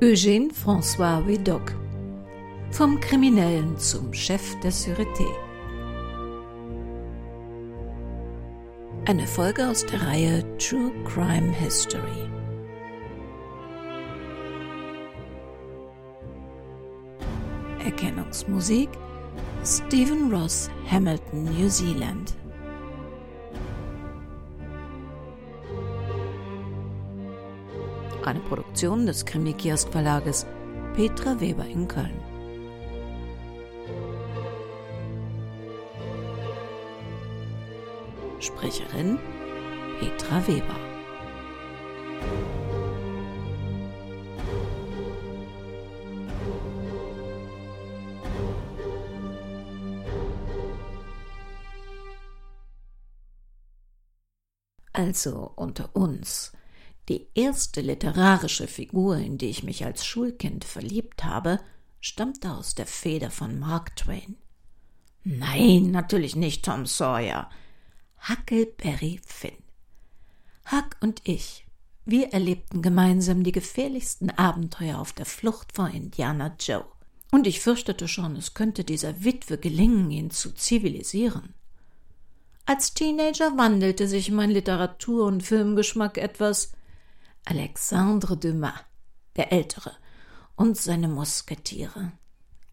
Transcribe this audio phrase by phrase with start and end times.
[0.00, 1.74] Eugène François Vidocq
[2.70, 5.26] Vom Kriminellen zum Chef der Sûreté.
[9.06, 12.30] Eine Folge aus der Reihe True Crime History.
[17.84, 18.90] Erkennungsmusik
[19.64, 22.36] Stephen Ross Hamilton, New Zealand.
[28.28, 30.44] Eine Produktion des Krimi-Kiosk Verlages
[30.94, 32.20] Petra Weber in Köln.
[38.38, 39.18] Sprecherin
[39.98, 40.76] Petra Weber.
[54.92, 56.52] Also unter uns.
[57.08, 61.58] Die erste literarische Figur, in die ich mich als Schulkind verliebt habe,
[62.00, 64.36] stammte aus der Feder von Mark Twain.
[65.24, 67.50] Nein, natürlich nicht Tom Sawyer.
[68.28, 69.56] Huckleberry Finn.
[70.70, 71.66] Huck und ich,
[72.04, 76.84] wir erlebten gemeinsam die gefährlichsten Abenteuer auf der Flucht vor Indiana Joe.
[77.30, 81.54] Und ich fürchtete schon, es könnte dieser Witwe gelingen, ihn zu zivilisieren.
[82.66, 86.72] Als Teenager wandelte sich mein Literatur- und Filmgeschmack etwas.
[87.50, 88.74] Alexandre Dumas,
[89.36, 89.96] der Ältere,
[90.54, 92.12] und seine Musketiere,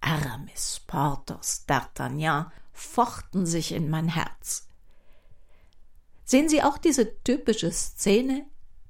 [0.01, 4.67] Aramis, Porthos, D'Artagnan, fochten sich in mein Herz.
[6.25, 8.45] Sehen Sie auch diese typische Szene?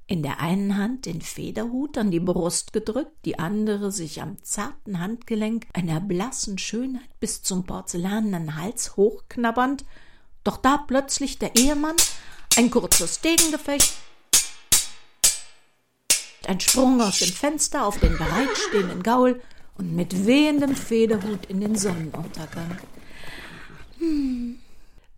[0.08, 4.99] In der einen Hand den Federhut an die Brust gedrückt, die andere sich am zarten
[4.99, 9.86] Handgelenk einer blassen Schönheit bis zum porzellanenen Hals hochknabbernd,
[10.43, 11.95] doch da plötzlich der Ehemann,
[12.58, 13.93] ein kurzes Degengefecht,
[16.48, 19.42] ein Sprung aus dem Fenster auf den bereitstehenden Gaul
[19.78, 22.78] und mit wehendem Federhut in den Sonnenuntergang.
[24.00, 24.60] Hm.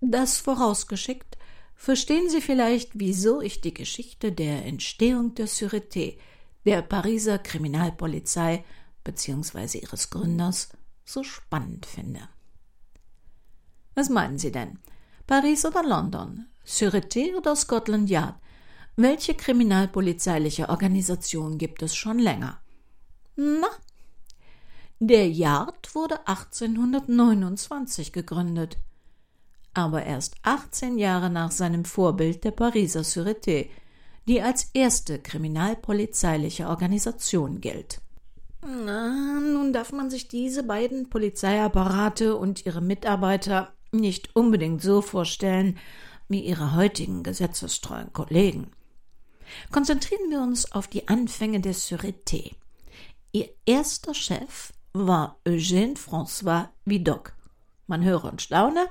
[0.01, 1.37] Das vorausgeschickt,
[1.75, 6.17] verstehen Sie vielleicht, wieso ich die Geschichte der Entstehung der Sûreté,
[6.65, 8.63] der Pariser Kriminalpolizei
[9.03, 9.79] bzw.
[9.79, 10.69] ihres Gründers
[11.05, 12.27] so spannend finde.
[13.95, 14.79] Was meinen Sie denn?
[15.25, 16.45] Paris oder London?
[16.65, 18.35] Sûreté oder Scotland Yard?
[18.97, 22.59] Welche kriminalpolizeiliche Organisation gibt es schon länger?
[23.35, 23.69] Na,
[24.99, 28.77] der Yard wurde 1829 gegründet
[29.77, 33.67] aber erst 18 Jahre nach seinem Vorbild der Pariser Sûreté,
[34.27, 38.01] die als erste kriminalpolizeiliche Organisation gilt.
[38.65, 45.77] Na, nun darf man sich diese beiden Polizeiapparate und ihre Mitarbeiter nicht unbedingt so vorstellen
[46.27, 48.71] wie ihre heutigen gesetzestreuen Kollegen.
[49.71, 52.55] Konzentrieren wir uns auf die Anfänge der Sûreté.
[53.31, 57.33] Ihr erster Chef war Eugène François Vidocq.
[57.87, 58.87] Man höre und staune,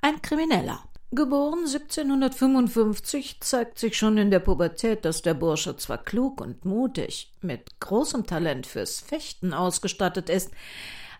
[0.00, 0.82] ein Krimineller.
[1.12, 7.32] Geboren 1755 zeigt sich schon in der Pubertät, dass der Bursche zwar klug und mutig,
[7.40, 10.52] mit großem Talent fürs Fechten ausgestattet ist,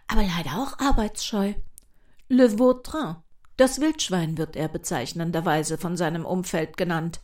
[0.06, 1.54] aber leider auch arbeitsscheu.
[2.28, 3.16] Le Vautrin,
[3.56, 7.20] das Wildschwein wird er bezeichnenderweise von seinem Umfeld genannt.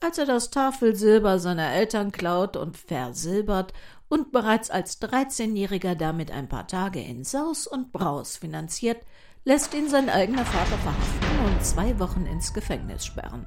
[0.00, 3.72] Als er das Tafelsilber seiner Eltern klaut und versilbert
[4.08, 8.98] und bereits als Dreizehnjähriger damit ein paar Tage in Saus und Braus finanziert,
[9.44, 13.46] lässt ihn sein eigener Vater verhaften und zwei Wochen ins Gefängnis sperren.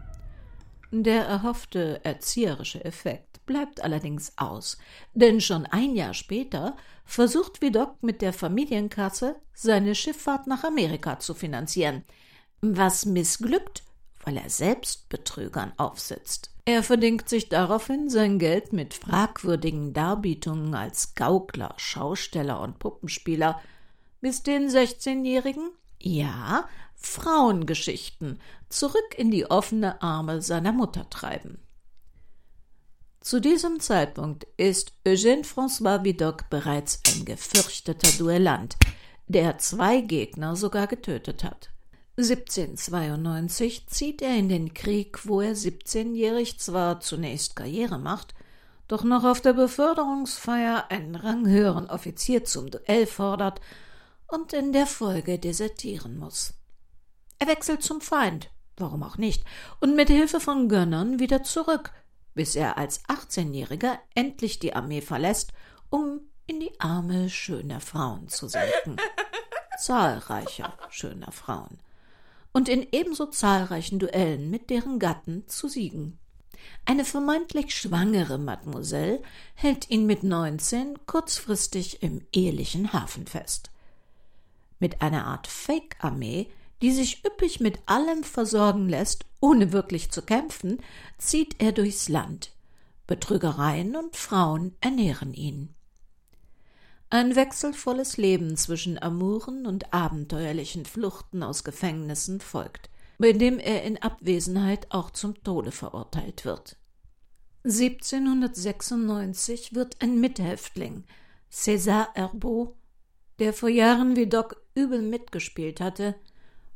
[0.91, 4.77] Der erhoffte erzieherische Effekt bleibt allerdings aus,
[5.13, 6.75] denn schon ein Jahr später
[7.05, 12.03] versucht Vidocq mit der Familienkasse seine Schifffahrt nach Amerika zu finanzieren,
[12.61, 13.83] was missglückt,
[14.23, 16.51] weil er selbst Betrügern aufsitzt.
[16.65, 23.59] Er verdingt sich daraufhin sein Geld mit fragwürdigen Darbietungen als Gaukler, Schausteller und Puppenspieler,
[24.21, 28.39] bis den 16-Jährigen ja, Frauengeschichten
[28.69, 31.59] zurück in die offene Arme seiner Mutter treiben.
[33.21, 38.77] Zu diesem Zeitpunkt ist Eugène François Vidocq bereits ein gefürchteter Duellant,
[39.27, 41.69] der zwei Gegner sogar getötet hat.
[42.23, 48.33] 1792 zieht er in den Krieg, wo er 17-jährig zwar zunächst Karriere macht,
[48.87, 53.61] doch noch auf der Beförderungsfeier einen ranghöheren Offizier zum Duell fordert
[54.27, 56.53] und in der Folge desertieren muss.
[57.39, 59.43] Er wechselt zum Feind, warum auch nicht,
[59.79, 61.91] und mit Hilfe von Gönnern wieder zurück,
[62.33, 65.53] bis er als 18-Jähriger endlich die Armee verlässt,
[65.89, 68.97] um in die Arme schöner Frauen zu senken.
[69.79, 71.79] Zahlreicher schöner Frauen.
[72.53, 76.17] Und in ebenso zahlreichen Duellen mit deren Gatten zu siegen.
[76.85, 79.21] Eine vermeintlich schwangere Mademoiselle
[79.55, 83.71] hält ihn mit neunzehn kurzfristig im ehelichen Hafen fest.
[84.79, 86.47] Mit einer Art Fake-Armee,
[86.81, 90.79] die sich üppig mit allem versorgen lässt, ohne wirklich zu kämpfen,
[91.17, 92.51] zieht er durchs Land.
[93.07, 95.73] Betrügereien und Frauen ernähren ihn.
[97.13, 104.01] Ein wechselvolles Leben zwischen Amouren und abenteuerlichen Fluchten aus Gefängnissen folgt, bei dem er in
[104.01, 106.77] Abwesenheit auch zum Tode verurteilt wird.
[107.65, 111.03] 1796 wird ein Mithäftling,
[111.51, 112.77] César Herbeau,
[113.39, 116.15] der vor Jahren wie Doc übel mitgespielt hatte,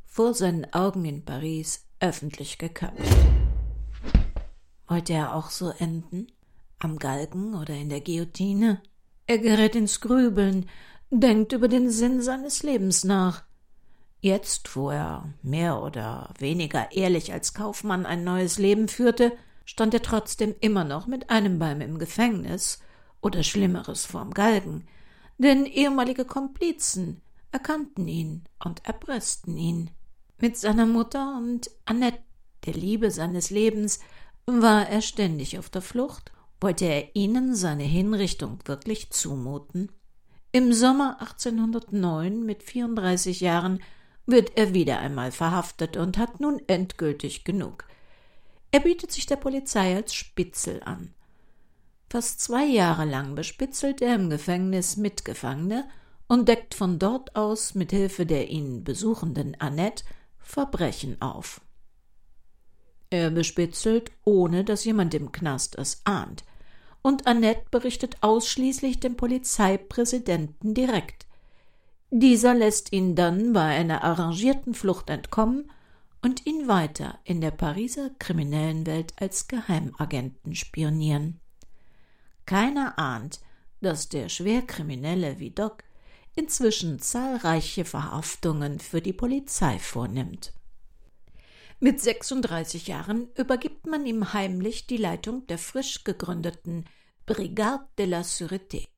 [0.04, 3.16] vor seinen Augen in Paris öffentlich geköpft.
[4.86, 6.26] Wollte er auch so enden?
[6.78, 8.82] Am Galgen oder in der Guillotine?
[9.26, 10.68] Er gerät ins Grübeln,
[11.10, 13.44] denkt über den Sinn seines Lebens nach.
[14.20, 19.32] Jetzt, wo er mehr oder weniger ehrlich als Kaufmann ein neues Leben führte,
[19.64, 22.80] stand er trotzdem immer noch mit einem Bein im Gefängnis
[23.20, 24.86] oder Schlimmeres vorm Galgen,
[25.38, 27.20] denn ehemalige Komplizen
[27.50, 29.90] erkannten ihn und erpressten ihn.
[30.38, 32.18] Mit seiner Mutter und Annette,
[32.64, 34.00] der Liebe seines Lebens,
[34.46, 39.90] war er ständig auf der Flucht wollte er ihnen seine Hinrichtung wirklich zumuten?
[40.52, 43.82] Im Sommer 1809 mit 34 Jahren
[44.26, 47.84] wird er wieder einmal verhaftet und hat nun endgültig genug.
[48.70, 51.14] Er bietet sich der Polizei als Spitzel an.
[52.08, 55.88] Fast zwei Jahre lang bespitzelt er im Gefängnis Mitgefangene
[56.28, 60.04] und deckt von dort aus mit Hilfe der ihn besuchenden Annette
[60.38, 61.60] Verbrechen auf.
[63.10, 66.44] Er bespitzelt, ohne dass jemand im Knast es ahnt.
[67.02, 71.26] Und Annette berichtet ausschließlich dem Polizeipräsidenten direkt.
[72.10, 75.70] Dieser lässt ihn dann bei einer arrangierten Flucht entkommen
[76.22, 81.40] und ihn weiter in der Pariser kriminellen Welt als Geheimagenten spionieren.
[82.46, 83.40] Keiner ahnt,
[83.80, 85.84] dass der Schwerkriminelle wie Doc
[86.34, 90.52] inzwischen zahlreiche Verhaftungen für die Polizei vornimmt.
[91.78, 96.86] Mit 36 Jahren übergibt man ihm heimlich die Leitung der frisch gegründeten
[97.26, 98.88] Brigade de la Sûreté,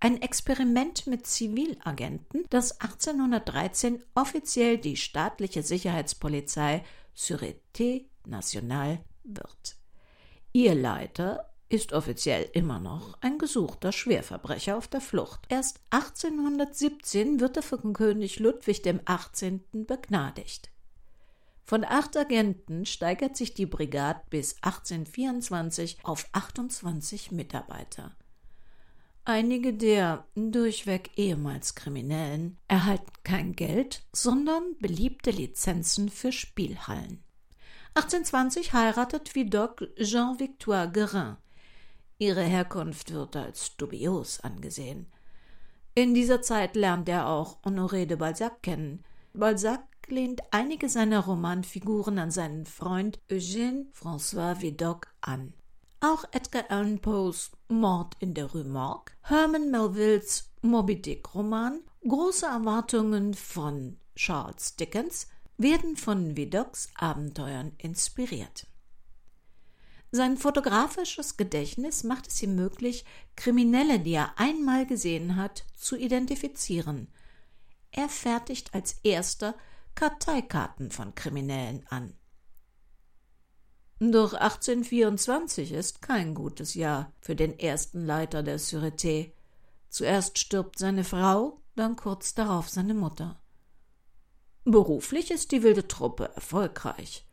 [0.00, 6.84] ein Experiment mit Zivilagenten, das 1813 offiziell die staatliche Sicherheitspolizei
[7.16, 9.76] Sûreté Nationale wird.
[10.52, 15.40] Ihr Leiter ist offiziell immer noch ein gesuchter Schwerverbrecher auf der Flucht.
[15.48, 19.60] Erst 1817 wird er von König Ludwig XVIII.
[19.72, 20.70] begnadigt.
[21.70, 28.16] Von acht Agenten steigert sich die Brigade bis 1824 auf 28 Mitarbeiter.
[29.24, 37.22] Einige der durchweg ehemals Kriminellen erhalten kein Geld, sondern beliebte Lizenzen für Spielhallen.
[37.94, 41.36] 1820 heiratet Vidocq Jean-Victoire Guerin.
[42.18, 45.06] Ihre Herkunft wird als dubios angesehen.
[45.94, 49.04] In dieser Zeit lernt er auch Honoré de Balzac kennen.
[49.32, 55.54] Balzac lehnt einige seiner Romanfiguren an seinen Freund Eugène François Vidocq an.
[56.00, 62.46] Auch Edgar Allan Poes Mord in der Rue Morgue, Herman Melvilles Moby Dick Roman, große
[62.46, 68.66] Erwartungen von Charles Dickens werden von Vidocqs Abenteuern inspiriert.
[70.12, 73.04] Sein fotografisches Gedächtnis macht es ihm möglich,
[73.36, 77.08] Kriminelle, die er einmal gesehen hat, zu identifizieren.
[77.92, 79.54] Er fertigt als erster
[79.94, 82.14] Karteikarten von Kriminellen an.
[83.98, 89.32] Doch 1824 ist kein gutes Jahr für den ersten Leiter der Sûreté.
[89.90, 93.40] Zuerst stirbt seine Frau, dann kurz darauf seine Mutter.
[94.64, 97.26] Beruflich ist die wilde Truppe erfolgreich.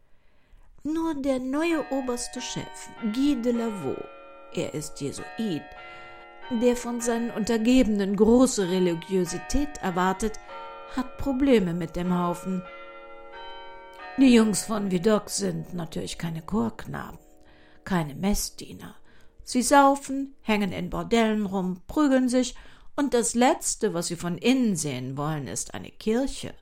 [0.84, 4.04] Nur der neue oberste Chef, Guy de Lavaux,
[4.54, 5.62] er ist Jesuit,
[6.50, 10.40] der von seinen Untergebenen große Religiosität erwartet,
[10.96, 12.64] hat Probleme mit dem Haufen.
[14.18, 17.20] Die Jungs von Vidocq sind natürlich keine Chorknaben,
[17.84, 18.96] keine Messdiener.
[19.44, 22.56] Sie saufen, hängen in Bordellen rum, prügeln sich,
[22.96, 26.54] und das Letzte, was sie von innen sehen wollen, ist eine Kirche.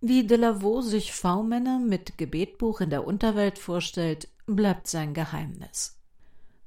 [0.00, 5.98] Wie de Lavaux sich V-Männer mit Gebetbuch in der Unterwelt vorstellt, bleibt sein Geheimnis.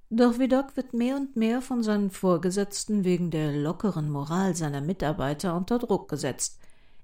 [0.09, 5.55] Doch Vidocq wird mehr und mehr von seinen Vorgesetzten wegen der lockeren Moral seiner Mitarbeiter
[5.55, 6.59] unter Druck gesetzt.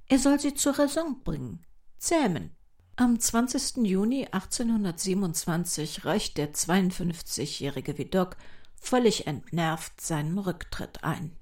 [0.09, 1.65] Er soll sie zur Raison bringen,
[1.97, 2.55] zähmen.
[2.95, 3.85] Am 20.
[3.85, 8.37] Juni 1827 reicht der 52-jährige Vidocq
[8.79, 11.35] völlig entnervt seinen Rücktritt ein.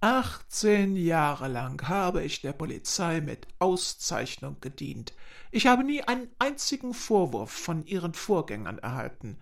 [0.00, 5.12] Achtzehn Jahre lang habe ich der Polizei mit Auszeichnung gedient.
[5.52, 9.38] Ich habe nie einen einzigen Vorwurf von ihren Vorgängern erhalten.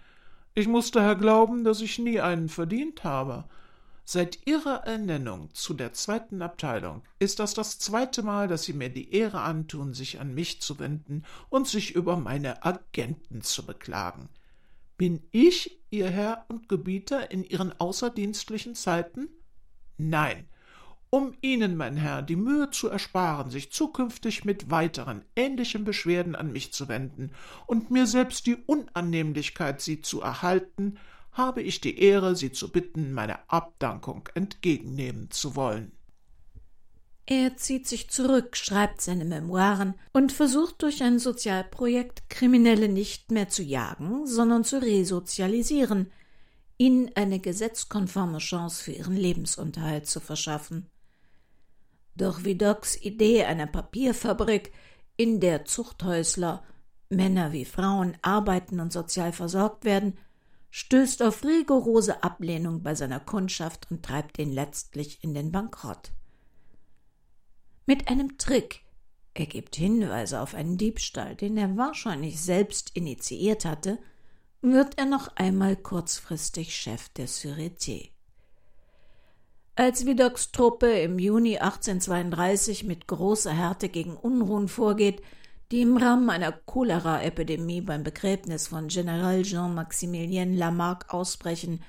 [0.54, 3.44] Ich muss daher glauben, dass ich nie einen verdient habe.
[4.10, 8.88] Seit ihrer Ernennung zu der zweiten Abteilung ist das das zweite Mal, dass sie mir
[8.88, 14.30] die Ehre antun, sich an mich zu wenden und sich über meine Agenten zu beklagen.
[14.96, 19.28] Bin ich Ihr Herr und Gebieter in Ihren außerdienstlichen Zeiten?
[19.98, 20.48] Nein.
[21.10, 26.50] Um Ihnen, mein Herr, die Mühe zu ersparen, sich zukünftig mit weiteren ähnlichen Beschwerden an
[26.50, 27.32] mich zu wenden
[27.66, 30.98] und mir selbst die Unannehmlichkeit, sie zu erhalten,
[31.32, 35.92] habe ich die Ehre, Sie zu bitten, meine Abdankung entgegennehmen zu wollen.
[37.30, 43.50] Er zieht sich zurück, schreibt seine Memoiren und versucht durch ein Sozialprojekt Kriminelle nicht mehr
[43.50, 46.10] zu jagen, sondern zu resozialisieren,
[46.78, 50.86] ihnen eine gesetzkonforme Chance für ihren Lebensunterhalt zu verschaffen.
[52.14, 54.72] Doch Vidocqs Idee einer Papierfabrik,
[55.18, 56.62] in der Zuchthäusler,
[57.10, 60.16] Männer wie Frauen, arbeiten und sozial versorgt werden,
[60.70, 66.12] stößt auf rigorose Ablehnung bei seiner Kundschaft und treibt ihn letztlich in den Bankrott.
[67.86, 68.82] Mit einem Trick,
[69.34, 73.98] er gibt Hinweise auf einen Diebstahl, den er wahrscheinlich selbst initiiert hatte,
[74.60, 78.10] wird er noch einmal kurzfristig Chef der Sûreté.
[79.76, 85.22] Als Vidocqs Truppe im Juni 1832 mit großer Härte gegen Unruhen vorgeht,
[85.70, 91.82] die im Rahmen einer Cholera-Epidemie beim Begräbnis von General Jean-Maximilien Lamarck ausbrechen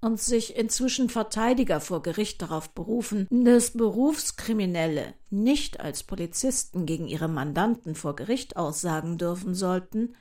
[0.00, 7.28] und sich inzwischen Verteidiger vor Gericht darauf berufen, dass Berufskriminelle nicht als Polizisten gegen ihre
[7.28, 10.14] Mandanten vor Gericht aussagen dürfen sollten,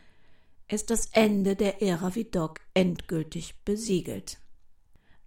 [0.67, 4.39] ist das Ende der Ära Vidocq endgültig besiegelt.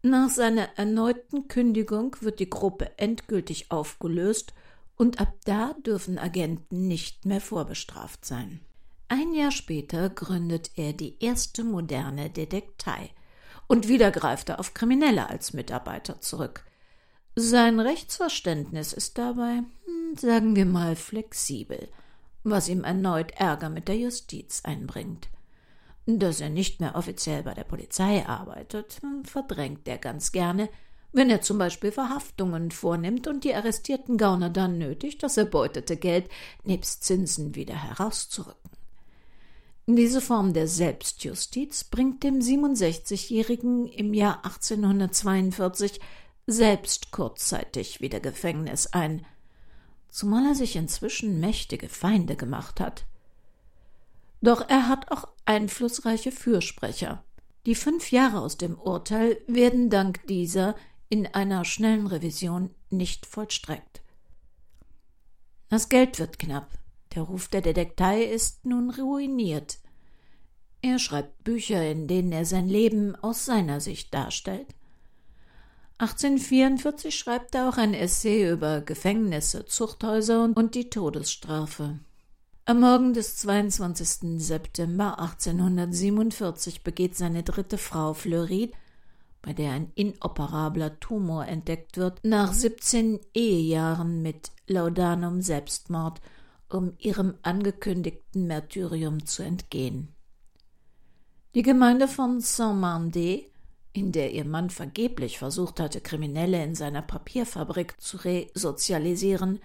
[0.02, 4.54] Nach seiner erneuten Kündigung wird die Gruppe endgültig aufgelöst
[5.00, 8.60] und ab da dürfen Agenten nicht mehr vorbestraft sein.
[9.08, 13.10] Ein Jahr später gründet er die erste moderne Detektei
[13.66, 16.64] und wieder greift er auf Kriminelle als Mitarbeiter zurück.
[17.34, 21.88] Sein Rechtsverständnis ist dabei, hm, sagen wir mal, flexibel
[22.42, 25.28] was ihm erneut Ärger mit der Justiz einbringt.
[26.06, 30.68] Dass er nicht mehr offiziell bei der Polizei arbeitet, verdrängt er ganz gerne,
[31.12, 36.28] wenn er zum Beispiel Verhaftungen vornimmt und die arrestierten Gauner dann nötigt, das erbeutete Geld
[36.64, 38.70] nebst Zinsen wieder herauszurücken.
[39.86, 46.00] Diese Form der Selbstjustiz bringt dem 67-Jährigen im Jahr 1842
[46.46, 49.26] selbst kurzzeitig wieder Gefängnis ein–
[50.10, 53.04] zumal er sich inzwischen mächtige Feinde gemacht hat.
[54.42, 57.22] Doch er hat auch einflussreiche Fürsprecher.
[57.66, 60.74] Die fünf Jahre aus dem Urteil werden dank dieser
[61.10, 64.00] in einer schnellen Revision nicht vollstreckt.
[65.68, 66.70] Das Geld wird knapp.
[67.14, 69.78] Der Ruf der Detektei ist nun ruiniert.
[70.80, 74.68] Er schreibt Bücher, in denen er sein Leben aus seiner Sicht darstellt.
[75.98, 81.98] 1844 schreibt er auch ein Essay über Gefängnisse, Zuchthäuser und die Todesstrafe.
[82.64, 84.40] Am Morgen des 22.
[84.40, 88.70] September 1847 begeht seine dritte Frau Fleury,
[89.42, 96.20] bei der ein inoperabler Tumor entdeckt wird, nach 17 Ehejahren mit Laudanum Selbstmord,
[96.68, 100.14] um ihrem angekündigten Märtyrium zu entgehen.
[101.54, 103.50] Die Gemeinde von Saint-Mandé
[103.92, 109.60] in der ihr Mann vergeblich versucht hatte, Kriminelle in seiner Papierfabrik zu resozialisieren,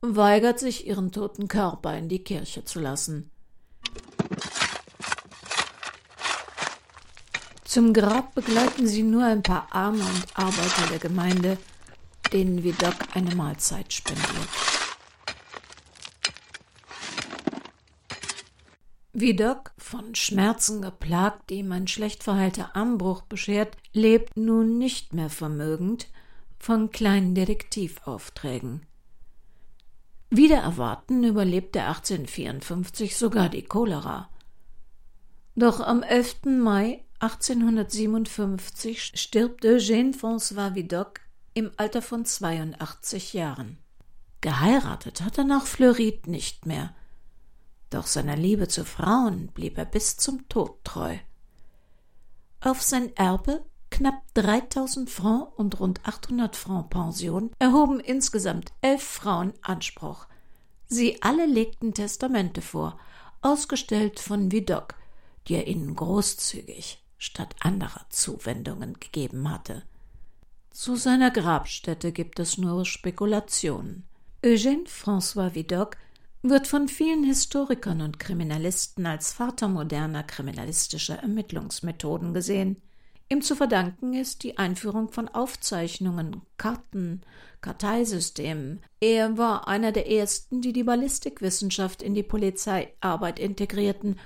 [0.00, 3.30] weigert sich, ihren toten Körper in die Kirche zu lassen.
[7.76, 11.58] Zum Grab begleiten sie nur ein paar Arme und Arbeiter der Gemeinde,
[12.32, 14.48] denen Vidocq eine Mahlzeit spendiert.
[19.12, 25.28] Vidocq, von Schmerzen geplagt, die ihm ein schlecht verheilter Armbruch beschert, lebt nun nicht mehr
[25.28, 26.08] vermögend
[26.58, 28.86] von kleinen Detektivaufträgen.
[30.30, 34.30] Wider Erwarten überlebt er 1854 sogar die Cholera.
[35.56, 36.46] Doch am 11.
[36.46, 41.20] Mai 1857 stirbt Eugène François Vidocq
[41.54, 43.78] im Alter von 82 Jahren.
[44.40, 46.94] Geheiratet hat er nach Fleurit nicht mehr–
[47.90, 51.16] doch seiner Liebe zu Frauen blieb er bis zum Tod treu.
[52.60, 59.52] Auf sein Erbe knapp 3000 Francs und rund 800 Francs Pension erhoben insgesamt elf Frauen
[59.62, 60.26] Anspruch.
[60.88, 62.98] Sie alle legten Testamente vor,
[63.40, 64.94] ausgestellt von Vidocq,
[65.46, 69.82] die er ihnen großzügig statt anderer Zuwendungen gegeben hatte.
[70.70, 74.06] Zu seiner Grabstätte gibt es nur Spekulationen.
[74.42, 75.96] Eugène François Vidocq
[76.42, 82.82] wird von vielen Historikern und Kriminalisten als Vater moderner kriminalistischer Ermittlungsmethoden gesehen.
[83.28, 87.22] Ihm zu verdanken ist die Einführung von Aufzeichnungen, Karten,
[87.60, 88.82] Karteisystemen.
[89.00, 94.20] Er war einer der ersten, die die Ballistikwissenschaft in die Polizeiarbeit integrierten,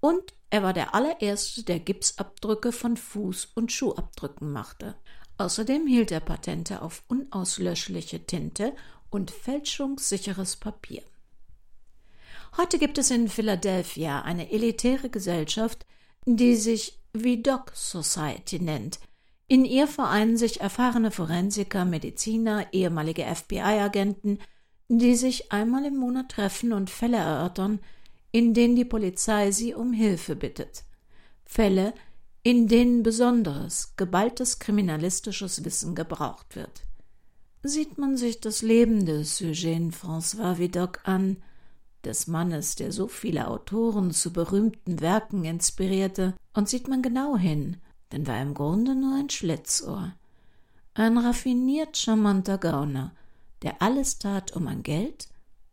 [0.00, 4.94] und er war der allererste, der Gipsabdrücke von Fuß- und Schuhabdrücken machte.
[5.36, 8.72] Außerdem hielt er Patente auf unauslöschliche Tinte
[9.10, 11.02] und fälschungssicheres Papier.
[12.56, 15.86] Heute gibt es in Philadelphia eine elitäre Gesellschaft,
[16.24, 19.00] die sich Vidocq Society nennt.
[19.48, 24.38] In ihr vereinen sich erfahrene Forensiker, Mediziner, ehemalige FBI-Agenten,
[24.86, 27.80] die sich einmal im Monat treffen und Fälle erörtern,
[28.34, 30.82] in denen die Polizei sie um Hilfe bittet.
[31.44, 31.94] Fälle,
[32.42, 36.82] in denen besonderes, geballtes kriminalistisches Wissen gebraucht wird.
[37.62, 41.36] Sieht man sich das Leben des Eugène François Vidocq an,
[42.04, 47.76] des Mannes, der so viele Autoren zu berühmten Werken inspirierte, und sieht man genau hin,
[48.10, 50.12] dann war im Grunde nur ein Schlitzohr.
[50.94, 53.14] Ein raffiniert charmanter Gauner,
[53.62, 55.28] der alles tat, um an Geld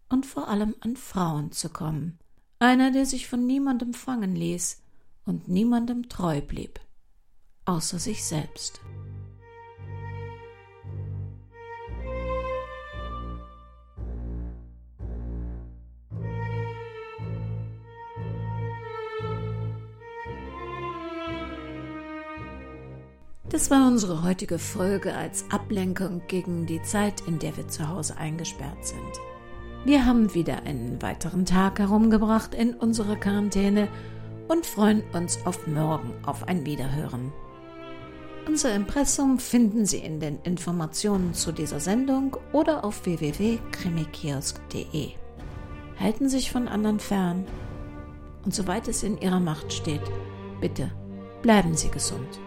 [0.09, 2.19] und vor allem an Frauen zu kommen.
[2.61, 4.83] Einer, der sich von niemandem fangen ließ
[5.25, 6.79] und niemandem treu blieb,
[7.65, 8.79] außer sich selbst.
[23.49, 28.17] Das war unsere heutige Folge als Ablenkung gegen die Zeit, in der wir zu Hause
[28.17, 29.30] eingesperrt sind.
[29.83, 33.87] Wir haben wieder einen weiteren Tag herumgebracht in unserer Quarantäne
[34.47, 37.33] und freuen uns auf morgen auf ein Wiederhören.
[38.47, 45.13] Unser Impressum finden Sie in den Informationen zu dieser Sendung oder auf www.krimikiosk.de.
[45.99, 47.47] Halten Sie sich von anderen fern
[48.45, 50.03] und soweit es in Ihrer Macht steht,
[50.59, 50.91] bitte
[51.41, 52.39] bleiben Sie gesund.